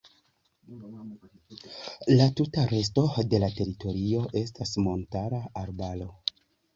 [2.13, 3.03] La tuta resto
[3.33, 6.09] de la teritorio estas montara arbaro.